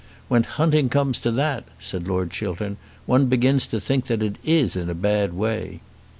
"When 0.29 0.41
hunting 0.41 0.89
comes 0.89 1.19
to 1.19 1.29
that," 1.33 1.63
said 1.77 2.07
Lord 2.07 2.31
Chiltern, 2.31 2.77
"one 3.05 3.27
begins 3.27 3.67
to 3.67 3.79
think 3.79 4.05
that 4.07 4.23
it 4.23 4.37
is 4.43 4.75
in 4.75 4.89
a 4.89 4.95
bad 4.95 5.31
way." 5.35 5.79